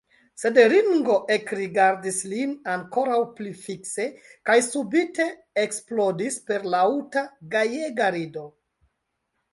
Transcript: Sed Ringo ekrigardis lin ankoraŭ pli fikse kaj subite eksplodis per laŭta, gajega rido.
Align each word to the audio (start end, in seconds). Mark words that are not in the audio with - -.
Sed 0.43 0.55
Ringo 0.71 1.17
ekrigardis 1.35 2.17
lin 2.31 2.55
ankoraŭ 2.77 3.19
pli 3.39 3.53
fikse 3.67 4.07
kaj 4.51 4.55
subite 4.71 5.29
eksplodis 5.65 6.39
per 6.49 6.69
laŭta, 6.77 7.27
gajega 7.57 8.13
rido. 8.17 8.49